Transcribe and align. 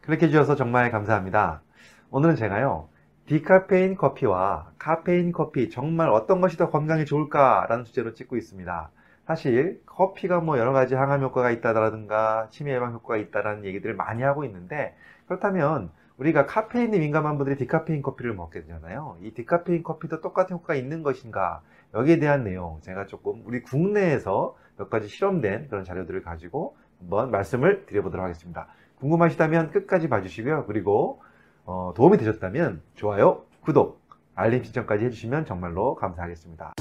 그렇게 0.00 0.26
해주셔서 0.26 0.56
정말 0.56 0.90
감사합니다. 0.90 1.62
오늘은 2.10 2.36
제가요, 2.36 2.88
디카페인 3.26 3.96
커피와 3.96 4.72
카페인 4.78 5.30
커피 5.30 5.68
정말 5.68 6.08
어떤 6.08 6.40
것이 6.40 6.56
더 6.56 6.70
건강에 6.70 7.04
좋을까라는 7.04 7.84
주제로 7.84 8.14
찍고 8.14 8.36
있습니다. 8.36 8.90
사실 9.26 9.80
커피가 9.86 10.40
뭐 10.40 10.58
여러 10.58 10.72
가지 10.72 10.94
항암 10.94 11.22
효과가 11.22 11.50
있다라든가 11.50 12.48
치매 12.50 12.72
예방 12.72 12.92
효과가 12.94 13.18
있다라는 13.18 13.64
얘기들을 13.64 13.94
많이 13.94 14.22
하고 14.22 14.44
있는데 14.44 14.96
그렇다면 15.26 15.90
우리가 16.16 16.46
카페인에 16.46 16.98
민감한 16.98 17.38
분들이 17.38 17.56
디카페인 17.56 18.02
커피를 18.02 18.34
먹게 18.34 18.62
되잖아요. 18.62 19.16
이 19.22 19.32
디카페인 19.32 19.82
커피도 19.82 20.20
똑같은 20.20 20.56
효과가 20.56 20.74
있는 20.74 21.02
것인가? 21.02 21.62
여기에 21.94 22.18
대한 22.18 22.42
내용 22.42 22.80
제가 22.80 23.06
조금 23.06 23.42
우리 23.44 23.62
국내에서 23.62 24.56
몇 24.76 24.90
가지 24.90 25.08
실험된 25.08 25.68
그런 25.68 25.84
자료들을 25.84 26.22
가지고 26.22 26.76
한번 27.00 27.30
말씀을 27.30 27.86
드려보도록 27.86 28.22
하겠습니다. 28.24 28.68
궁금하시다면 28.96 29.70
끝까지 29.70 30.08
봐주시고요. 30.08 30.66
그리고 30.66 31.22
어, 31.64 31.92
도움이 31.96 32.18
되셨다면 32.18 32.82
좋아요, 32.94 33.44
구독, 33.62 34.00
알림 34.34 34.62
신청까지 34.62 35.06
해주시면 35.06 35.46
정말로 35.46 35.94
감사하겠습니다. 35.94 36.74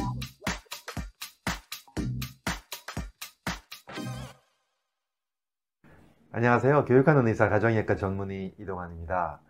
안녕하세요. 6.32 6.86
교육하는 6.86 7.28
의사 7.28 7.50
가정의학과 7.50 7.96
전문의 7.96 8.54
이동환입니다. 8.60 9.42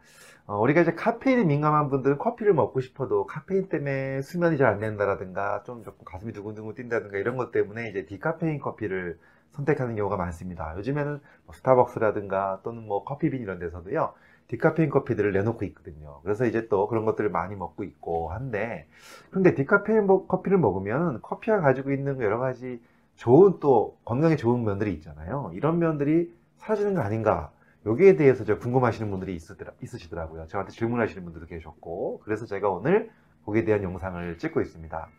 어, 0.45 0.59
우리가 0.59 0.81
이제 0.81 0.93
카페인에 0.93 1.43
민감한 1.43 1.89
분들은 1.89 2.17
커피를 2.17 2.53
먹고 2.53 2.79
싶어도 2.79 3.25
카페인 3.25 3.69
때문에 3.69 4.21
수면이 4.21 4.57
잘 4.57 4.67
안 4.67 4.79
된다라든가 4.79 5.63
좀 5.63 5.83
조금 5.83 6.05
가슴이 6.05 6.31
두근두근 6.31 6.75
뛴다든가 6.75 7.17
이런 7.17 7.37
것 7.37 7.51
때문에 7.51 7.89
이제 7.89 8.05
디카페인 8.05 8.59
커피를 8.59 9.19
선택하는 9.51 9.95
경우가 9.95 10.17
많습니다. 10.17 10.75
요즘에는 10.77 11.19
뭐 11.45 11.55
스타벅스라든가 11.55 12.61
또는 12.63 12.85
뭐 12.85 13.03
커피빈 13.03 13.41
이런 13.41 13.59
데서도요. 13.59 14.13
디카페인 14.47 14.89
커피들을 14.89 15.31
내놓고 15.31 15.63
있거든요. 15.65 16.21
그래서 16.23 16.45
이제 16.45 16.67
또 16.69 16.87
그런 16.87 17.05
것들을 17.05 17.29
많이 17.29 17.55
먹고 17.55 17.83
있고 17.83 18.31
한데 18.31 18.87
그런데 19.29 19.53
디카페인 19.53 20.07
커피를 20.07 20.57
먹으면 20.57 21.21
커피가 21.21 21.61
가지고 21.61 21.91
있는 21.91 22.19
여러 22.21 22.39
가지 22.39 22.81
좋은 23.15 23.59
또 23.59 23.97
건강에 24.05 24.35
좋은 24.35 24.63
면들이 24.63 24.93
있잖아요. 24.93 25.51
이런 25.53 25.77
면들이 25.77 26.33
사라지는 26.57 26.95
거 26.95 27.01
아닌가? 27.01 27.51
여기에 27.85 28.15
대해서 28.15 28.43
저 28.43 28.57
궁금하시는 28.57 29.09
분들이 29.09 29.35
있으시더라, 29.35 30.27
고요 30.27 30.47
저한테 30.47 30.71
질문하시는 30.71 31.23
분들도 31.23 31.47
계셨고 31.47 32.21
그래서 32.23 32.45
제가 32.45 32.69
오늘 32.69 33.11
거기에 33.45 33.63
대한 33.63 33.83
영상을 33.83 34.37
찍고 34.37 34.61
있습니다. 34.61 35.09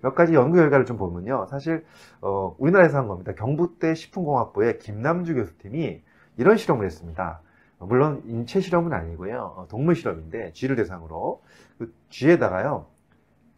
몇 0.00 0.14
가지 0.14 0.34
연구 0.34 0.56
결과를 0.56 0.86
좀 0.86 0.96
보면요. 0.96 1.46
사실 1.50 1.84
어, 2.20 2.54
우리나라에서 2.58 2.98
한 2.98 3.08
겁니다. 3.08 3.32
경북대 3.34 3.94
식품공학부의 3.94 4.78
김남주 4.78 5.34
교수팀이 5.34 6.02
이런 6.36 6.56
실험을 6.56 6.84
했습니다. 6.86 7.40
물론 7.78 8.22
인체 8.26 8.60
실험은 8.60 8.92
아니고요. 8.92 9.54
어, 9.56 9.66
동물 9.68 9.94
실험인데 9.94 10.52
쥐를 10.52 10.76
대상으로 10.76 11.42
그 11.78 11.92
쥐에다가요. 12.10 12.86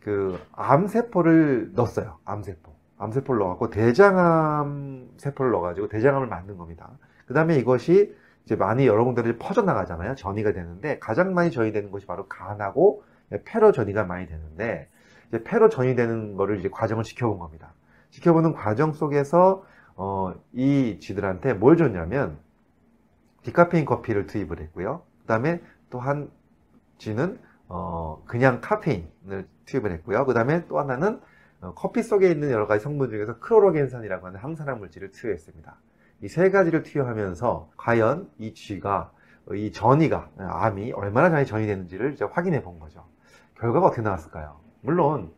그 0.01 0.39
암세포를 0.53 1.73
넣었어요. 1.75 2.19
암세포. 2.25 2.73
암세포를 2.99 3.39
넣어갖고 3.41 3.71
대장암 3.71 5.15
세포를 5.17 5.53
넣어가지고 5.53 5.89
대장암을 5.89 6.29
만든 6.29 6.57
겁니다. 6.57 6.91
그 7.27 7.35
다음에 7.35 7.57
이것이 7.57 8.15
이제 8.45 8.57
많이 8.57 8.87
여러 8.87 9.05
군데로 9.05 9.39
퍼져나가잖아요. 9.39 10.15
전이가 10.15 10.53
되는데 10.53 10.99
가장 10.99 11.35
많이 11.35 11.51
전이되는 11.51 11.91
것이 11.91 12.07
바로 12.07 12.27
간하고 12.29 13.03
폐로 13.45 13.73
전이가 13.73 14.05
많이 14.05 14.27
되는데 14.27 14.89
폐로 15.43 15.69
전이되는 15.69 16.37
거를 16.37 16.59
이제 16.59 16.69
과정을 16.71 17.03
지켜본 17.05 17.39
겁니다. 17.39 17.73
지켜보는 18.11 18.53
과정 18.53 18.93
속에서 18.93 19.65
어, 19.97 20.35
이 20.53 20.99
쥐들한테 21.01 21.55
뭘 21.55 21.77
줬냐면 21.77 22.39
디카페인 23.43 23.85
커피를 23.85 24.27
투입을 24.27 24.61
했고요. 24.61 25.03
그 25.23 25.27
다음에 25.27 25.61
또 25.91 25.99
한 25.99 26.31
쥐는 26.99 27.39
어, 27.69 28.23
그냥 28.27 28.61
카페인을 28.61 29.49
투입을 29.67 29.93
했고요. 29.93 30.27
그 30.27 30.35
다음에 30.35 30.67
또 30.69 30.79
하나는 30.79 31.21
어, 31.61 31.75
커피 31.75 32.03
속에 32.03 32.31
있는 32.31 32.51
여러 32.51 32.67
가지 32.67 32.83
성분 32.83 33.11
중에서 33.11 33.39
크로로겐산이라고 33.39 34.27
하는 34.27 34.39
항산화 34.41 34.75
물질을 34.77 35.11
투여했습니다. 35.11 35.77
이 36.23 36.29
세 36.29 36.51
가지를 36.51 36.83
투여하면서 36.85 37.71
과연 37.77 38.31
이 38.39 38.55
쥐가 38.55 39.13
이 39.53 39.73
전이가 39.73 40.31
암이 40.39 40.93
얼마나 40.93 41.29
잘 41.31 41.45
전이되는지를 41.45 42.15
이제 42.15 42.25
확인해 42.25 42.63
본 42.63 42.79
거죠. 42.79 43.05
결과가 43.59 43.89
어떻게 43.89 44.01
나왔을까요? 44.03 44.64
물론 44.85 45.33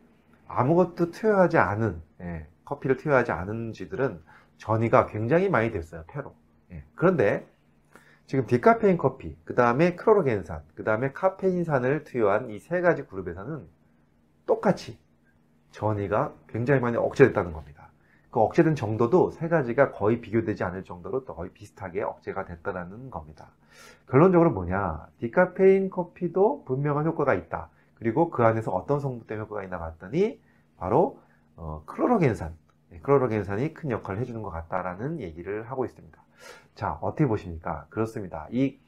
아무것도 0.47 1.11
투여하지 1.11 1.57
않은 1.57 2.01
예, 2.21 2.47
커피를 2.65 2.97
투여하지 2.97 3.31
않은 3.31 3.71
쥐들은 3.73 4.21
전이가 4.57 5.07
굉장히 5.07 5.49
많이 5.49 5.71
됐어요. 5.71 6.03
폐로. 6.07 6.35
예, 6.71 6.83
그런데 6.95 7.47
지금 8.25 8.45
디카페인 8.45 8.97
커피, 8.97 9.37
그 9.45 9.55
다음에 9.55 9.95
크로로겐산, 9.95 10.63
그 10.75 10.83
다음에 10.83 11.13
카페인산을 11.13 12.03
투여한 12.03 12.49
이 12.51 12.59
세 12.59 12.81
가지 12.81 13.03
그룹에서는 13.05 13.65
똑같이 14.45 14.99
전이가 15.71 16.33
굉장히 16.49 16.81
많이 16.81 16.97
억제됐다는 16.97 17.53
겁니다. 17.53 17.89
그 18.31 18.41
억제된 18.41 18.75
정도도 18.75 19.31
세 19.31 19.47
가지가 19.47 19.91
거의 19.91 20.19
비교되지 20.19 20.63
않을 20.65 20.83
정도로 20.83 21.23
또 21.25 21.35
거의 21.35 21.51
비슷하게 21.51 22.01
억제가 22.03 22.45
됐다는 22.45 23.09
겁니다. 23.09 23.51
결론적으로 24.09 24.51
뭐냐? 24.51 25.07
디카페인 25.19 25.89
커피도 25.89 26.65
분명한 26.65 27.05
효과가 27.05 27.33
있다. 27.33 27.69
그리고 27.99 28.29
그 28.29 28.43
안에서 28.43 28.71
어떤 28.71 28.99
성분 28.99 29.27
때문에 29.27 29.45
효과가 29.45 29.63
있나 29.63 29.79
봤더니 29.79 30.39
바로 30.77 31.19
어, 31.55 31.83
클로로겐산, 31.85 32.53
네, 32.89 32.99
클로로겐산이 32.99 33.73
큰 33.73 33.91
역할을 33.91 34.21
해주는 34.21 34.41
것 34.41 34.49
같다라는 34.51 35.19
얘기를 35.19 35.69
하고 35.69 35.85
있습니다. 35.85 36.17
자, 36.75 36.99
어떻게 37.01 37.27
보십니까? 37.27 37.87
그렇습니다. 37.89 38.47
이 38.51 38.79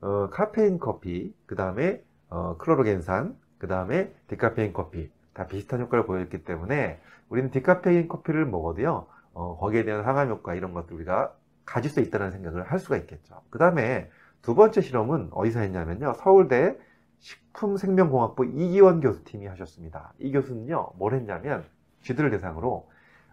어, 0.00 0.30
카페인 0.30 0.78
커피, 0.78 1.34
그 1.46 1.54
다음에 1.54 2.02
어, 2.28 2.56
클로로겐산, 2.56 3.36
그 3.58 3.66
다음에 3.66 4.12
디카페인 4.28 4.72
커피 4.72 5.10
다 5.32 5.46
비슷한 5.46 5.80
효과를 5.80 6.06
보였기 6.06 6.44
때문에 6.44 7.00
우리는 7.28 7.50
디카페인 7.50 8.08
커피를 8.08 8.46
먹어도요 8.46 9.06
어, 9.34 9.58
거기에 9.58 9.84
대한 9.84 10.04
항암 10.04 10.30
효과 10.30 10.54
이런 10.54 10.72
것들 10.72 10.96
우리가 10.96 11.34
가질 11.64 11.90
수 11.90 12.00
있다는 12.00 12.30
생각을 12.30 12.70
할 12.70 12.78
수가 12.78 12.96
있겠죠. 12.96 13.42
그 13.50 13.58
다음에 13.58 14.10
두 14.40 14.54
번째 14.54 14.80
실험은 14.80 15.28
어디서 15.32 15.60
했냐면요 15.60 16.14
서울대 16.14 16.78
식품생명공학부 17.26 18.44
이기원 18.44 19.00
교수팀이 19.00 19.46
하셨습니다. 19.46 20.12
이 20.18 20.30
교수는요 20.32 20.92
뭘 20.96 21.14
했냐면 21.14 21.64
쥐들을 22.02 22.30
대상으로 22.30 22.88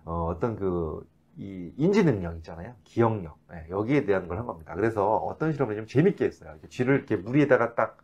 어, 0.05 0.37
떤 0.39 0.55
그 0.55 1.05
이 1.35 1.73
인지 1.77 2.05
능력 2.05 2.35
있잖아요. 2.37 2.75
기억력. 2.83 3.39
네, 3.49 3.65
여기에 3.69 4.05
대한 4.05 4.27
걸 4.27 4.37
한 4.37 4.45
겁니다. 4.45 4.75
그래서 4.75 5.17
어떤 5.17 5.51
실험을 5.51 5.75
좀 5.75 5.87
재밌게 5.87 6.25
했어요. 6.25 6.55
쥐를 6.69 6.95
이렇게 6.95 7.15
물 7.15 7.37
위에다가 7.37 7.73
딱 7.73 7.97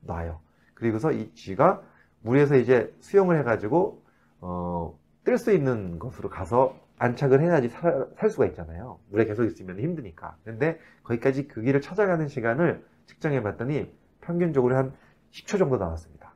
놔요. 0.00 0.40
그리고서 0.72 1.12
이 1.12 1.30
쥐가 1.34 1.82
물에서 2.22 2.56
이제 2.56 2.94
수영을 3.00 3.38
해가지고, 3.40 4.02
어, 4.40 4.98
뜰 5.24 5.36
수 5.36 5.52
있는 5.52 5.98
곳으로 5.98 6.30
가서 6.30 6.74
안착을 6.98 7.42
해야지 7.42 7.68
살, 7.68 8.06
살 8.16 8.30
수가 8.30 8.46
있잖아요. 8.46 8.98
물에 9.10 9.26
계속 9.26 9.44
있으면 9.44 9.78
힘드니까. 9.78 10.36
근데 10.44 10.78
거기까지 11.02 11.48
그 11.48 11.60
길을 11.60 11.82
찾아가는 11.82 12.28
시간을 12.28 12.82
측정해 13.04 13.42
봤더니 13.42 13.92
평균적으로 14.22 14.74
한 14.76 14.94
10초 15.30 15.58
정도 15.58 15.76
나왔습니다. 15.76 16.34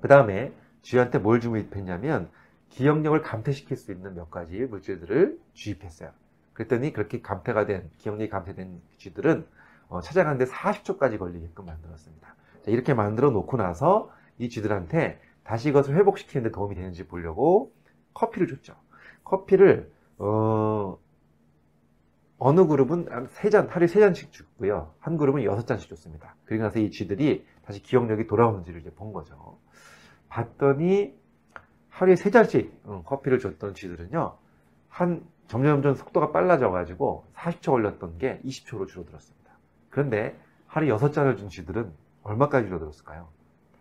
그 0.00 0.08
다음에 0.08 0.52
쥐한테 0.82 1.18
뭘 1.18 1.40
주입했냐면 1.40 2.30
기억력을 2.68 3.20
감퇴시킬 3.22 3.76
수 3.76 3.92
있는 3.92 4.14
몇 4.14 4.30
가지 4.30 4.58
물질들을 4.58 5.38
주입했어요. 5.54 6.10
그랬더니 6.52 6.92
그렇게 6.92 7.20
감퇴가 7.20 7.66
된, 7.66 7.90
기억력이 7.98 8.30
감퇴된 8.30 8.80
쥐들은 8.98 9.46
어, 9.88 10.00
찾아가는데 10.00 10.46
40초까지 10.46 11.18
걸리게끔 11.18 11.64
만들었습니다. 11.64 12.34
자, 12.64 12.70
이렇게 12.70 12.94
만들어 12.94 13.30
놓고 13.30 13.56
나서 13.56 14.10
이 14.38 14.48
쥐들한테 14.48 15.20
다시 15.44 15.68
이것을 15.68 15.94
회복시키는데 15.96 16.50
도움이 16.50 16.74
되는지 16.74 17.06
보려고 17.06 17.72
커피를 18.14 18.48
줬죠. 18.48 18.74
커피를, 19.22 19.92
어, 20.18 20.98
어느 22.38 22.66
그룹은 22.66 23.28
세 23.28 23.48
잔, 23.48 23.68
하루에 23.68 23.86
세 23.86 24.00
잔씩 24.00 24.32
줬고요. 24.32 24.92
한 24.98 25.16
그룹은 25.16 25.44
여섯 25.44 25.66
잔씩 25.66 25.88
줬습니다. 25.88 26.34
그리고 26.44 26.64
나서 26.64 26.78
이 26.78 26.90
쥐들이 26.90 27.46
다시 27.64 27.82
기억력이 27.82 28.26
돌아오는지를 28.26 28.80
이제 28.80 28.90
본 28.90 29.12
거죠. 29.12 29.58
봤더니 30.28 31.14
하루에 31.88 32.16
세 32.16 32.30
잔씩 32.30 32.78
어, 32.84 33.02
커피를 33.06 33.38
줬던 33.38 33.74
쥐들은요, 33.74 34.36
한 34.88 35.24
점점 35.48 35.80
점 35.82 35.94
속도가 35.94 36.32
빨라져 36.32 36.70
가지고 36.70 37.24
40초 37.34 37.70
걸렸던 37.70 38.18
게 38.18 38.40
20초로 38.44 38.86
줄어들었습니다. 38.86 39.50
그런데 39.88 40.38
하루에 40.66 40.90
6잔을 40.90 41.38
준 41.38 41.48
쥐들은 41.48 41.90
얼마까지 42.22 42.66
줄어들었을까요? 42.66 43.28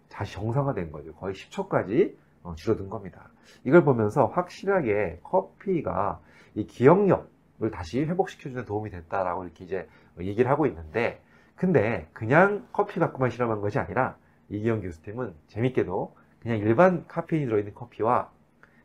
다시 0.07 0.33
정상화된 0.33 0.91
거죠. 0.91 1.13
거의 1.15 1.33
10초까지 1.33 2.15
어, 2.43 2.55
줄어든 2.55 2.89
겁니다. 2.89 3.29
이걸 3.65 3.83
보면서 3.83 4.27
확실하게 4.27 5.19
커피가 5.23 6.21
이 6.53 6.65
기억력을 6.65 7.34
다시 7.71 8.03
회복시켜주는 8.03 8.65
도움이 8.65 8.89
됐다라고 8.89 9.43
이렇게 9.43 9.63
이제 9.63 9.87
얘기를 10.19 10.49
하고 10.49 10.65
있는데, 10.67 11.21
근데 11.55 12.09
그냥 12.13 12.67
커피 12.73 12.99
갖고만 12.99 13.29
실험한 13.29 13.61
것이 13.61 13.79
아니라 13.79 14.17
이기영 14.49 14.81
교수팀은 14.81 15.33
재밌게도 15.47 16.15
그냥 16.41 16.57
일반 16.59 17.07
카페인이 17.07 17.45
들어있는 17.45 17.73
커피와 17.73 18.29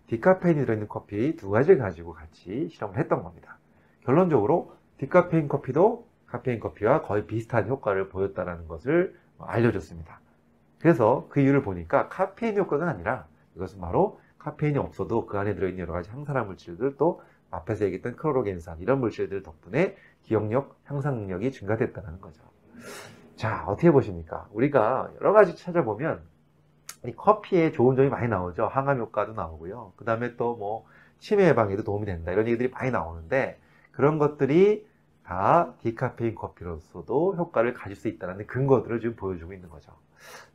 디카페인이 0.07 0.61
들어있는 0.63 0.89
커피 0.89 1.37
두 1.37 1.51
가지를 1.51 1.79
가지고 1.79 2.15
같이 2.15 2.69
실험을 2.71 2.99
했던 2.99 3.23
겁니다. 3.23 3.59
결론적으로 4.05 4.75
디카페인 4.99 5.49
커피도 5.49 6.07
카페인 6.27 6.61
커피와 6.61 7.03
거의 7.03 7.27
비슷한 7.27 7.69
효과를 7.69 8.09
보였다는 8.09 8.67
것을 8.69 9.17
알려줬습니다. 9.39 10.21
그래서 10.79 11.27
그 11.29 11.41
이유를 11.41 11.63
보니까 11.63 12.09
카페인 12.09 12.57
효과가 12.57 12.89
아니라 12.89 13.27
이것은 13.57 13.81
바로 13.81 14.21
카페인이 14.39 14.79
없어도 14.79 15.27
그 15.27 15.39
안에 15.39 15.55
들어있는 15.55 15.81
여러 15.81 15.93
가지 15.93 16.11
항산화 16.11 16.45
물질들 16.45 16.97
또 16.97 17.21
앞에서 17.51 17.85
얘기했던 17.87 18.17
크로로겐산 18.17 18.81
이런 18.81 19.01
물질들 19.01 19.43
덕분에 19.43 19.97
기억력 20.23 20.77
향상 20.85 21.17
능력이 21.17 21.53
증가됐다는 21.53 22.21
거죠. 22.21 22.43
자 23.37 23.65
어떻게 23.67 23.91
보십니까? 23.91 24.49
우리가 24.53 25.11
여러 25.21 25.33
가지 25.33 25.57
찾아보면 25.57 26.23
이 27.07 27.13
커피에 27.13 27.73
좋은 27.73 27.97
점이 27.97 28.09
많이 28.09 28.29
나오죠. 28.29 28.67
항암 28.67 28.99
효과도 28.99 29.33
나오고요. 29.33 29.93
그 29.97 30.05
다음에 30.05 30.37
또 30.37 30.57
뭐 30.57 30.85
치매 31.19 31.49
예방에도 31.49 31.85
도움이 31.85 32.07
된다 32.07 32.33
이런 32.33 32.47
얘기들이 32.47 32.71
많이 32.71 32.91
나오는데 32.91 33.59
그런 33.93 34.19
것들이 34.19 34.87
다 35.23 35.75
디카페인 35.83 36.35
커피로서도 36.35 37.37
효과를 37.37 37.75
가질 37.75 37.95
수 37.97 38.09
있다는 38.09 38.47
근거들을 38.47 39.01
지금 39.01 39.17
보여주고 39.17 39.53
있는 39.53 39.69
거죠. 39.69 39.93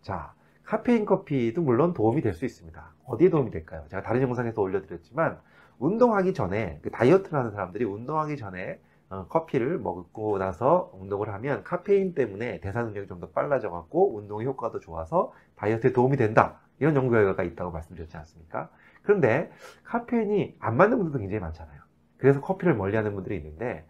자, 0.02 0.34
카페인 0.64 1.06
커피도 1.06 1.62
물론 1.62 1.94
도움이 1.94 2.22
될 2.22 2.34
수 2.34 2.46
있습니다. 2.46 2.84
어디에 3.06 3.30
도움이 3.30 3.52
될까요? 3.52 3.86
제가 3.90 4.02
다른 4.02 4.22
영상에서 4.24 4.62
올려드렸지만 4.62 5.40
운동하기 5.80 6.34
전에 6.34 6.80
그 6.82 6.90
다이어트를 6.92 7.38
하는 7.40 7.52
사람들이 7.52 7.86
운동하기 7.86 8.38
전에 8.38 8.80
어, 9.10 9.28
커피를 9.28 9.78
먹고 9.80 10.38
나서 10.40 10.92
운동을 10.96 11.30
하면 11.34 11.64
카페인 11.64 12.14
때문에 12.16 12.60
대사 12.60 12.82
능력이 12.84 13.08
좀 13.08 13.20
더 13.20 13.30
빨라져 13.30 13.70
갖고 13.70 14.16
운동의 14.18 14.48
효과도 14.48 14.80
좋아서 14.80 15.32
다이어트에 15.56 15.94
도움이 15.94 16.18
된다. 16.18 16.60
이런 16.80 16.96
연구 16.96 17.12
결과가 17.12 17.44
있다고 17.44 17.72
말씀드렸지 17.72 18.18
않습니까? 18.18 18.70
그런데 19.04 19.52
카페인이 19.84 20.58
안 20.60 20.76
맞는 20.78 20.98
분들도 20.98 21.20
굉장히 21.20 21.40
많잖아요. 21.40 21.80
그래서 22.18 22.42
커피를 22.42 22.76
멀리 22.76 22.96
하는 22.98 23.14
분들이 23.14 23.38
있는데 23.38 23.86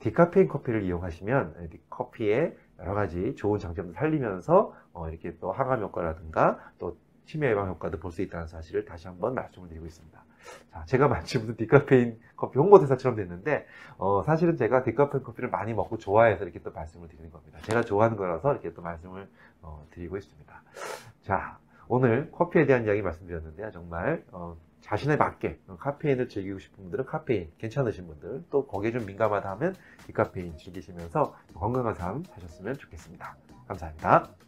디카페인 0.00 0.48
커피를 0.48 0.82
이용하시면 0.82 1.70
커피에 1.90 2.56
여러 2.80 2.94
가지 2.94 3.34
좋은 3.36 3.58
장점도 3.58 3.92
살리면서 3.94 4.74
어, 4.92 5.08
이렇게 5.08 5.36
또 5.38 5.52
항암 5.52 5.82
효과라든가 5.82 6.58
또 6.78 6.96
치매 7.24 7.48
예방 7.50 7.68
효과도 7.68 7.98
볼 7.98 8.12
수 8.12 8.22
있다는 8.22 8.46
사실을 8.46 8.84
다시 8.84 9.06
한번 9.08 9.34
말씀을 9.34 9.68
드리고 9.68 9.86
있습니다. 9.86 10.24
자, 10.70 10.84
제가 10.84 11.08
마치 11.08 11.38
무슨 11.38 11.56
디카페인 11.56 12.20
커피 12.36 12.58
홍보대사처럼 12.58 13.16
됐는데 13.16 13.66
어, 13.96 14.22
사실은 14.22 14.56
제가 14.56 14.82
디카페인 14.82 15.24
커피를 15.24 15.48
많이 15.50 15.72
먹고 15.72 15.96
좋아해서 15.98 16.44
이렇게 16.44 16.60
또 16.62 16.70
말씀을 16.70 17.08
드리는 17.08 17.30
겁니다. 17.30 17.58
제가 17.62 17.82
좋아하는 17.82 18.16
거라서 18.16 18.52
이렇게 18.52 18.72
또 18.74 18.82
말씀을 18.82 19.28
어, 19.62 19.86
드리고 19.90 20.16
있습니다. 20.18 20.62
자, 21.22 21.58
오늘 21.88 22.30
커피에 22.30 22.66
대한 22.66 22.84
이야기 22.84 23.00
말씀드렸는데요. 23.02 23.70
정말 23.70 24.24
어, 24.32 24.56
자신에 24.82 25.16
맞게 25.16 25.60
카페인을 25.78 26.28
즐기고 26.28 26.58
싶은 26.58 26.76
분들은 26.82 27.06
카페인 27.06 27.50
괜찮으신 27.56 28.06
분들 28.06 28.44
또 28.50 28.66
거기에 28.66 28.92
좀 28.92 29.06
민감하다 29.06 29.50
하면 29.52 29.74
디카페인 30.06 30.58
즐기시면서 30.58 31.34
건강한 31.54 31.94
삶 31.94 32.22
사셨으면 32.24 32.76
좋겠습니다. 32.76 33.34
감사합니다. 33.66 34.44